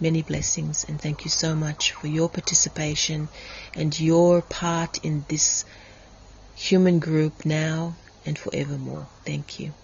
Many 0.00 0.22
blessings 0.22 0.86
and 0.88 0.98
thank 0.98 1.24
you 1.24 1.30
so 1.30 1.54
much 1.54 1.92
for 1.92 2.06
your 2.06 2.30
participation 2.30 3.28
and 3.74 4.00
your 4.00 4.40
part 4.40 5.04
in 5.04 5.26
this 5.28 5.66
human 6.54 7.00
group 7.00 7.44
now 7.44 7.96
and 8.24 8.38
forevermore. 8.38 9.06
Thank 9.26 9.60
you. 9.60 9.74